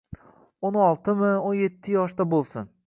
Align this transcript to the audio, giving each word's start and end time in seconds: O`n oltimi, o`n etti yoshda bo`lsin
O`n 0.69 0.79
oltimi, 0.85 1.31
o`n 1.51 1.63
etti 1.69 1.97
yoshda 1.99 2.31
bo`lsin 2.35 2.73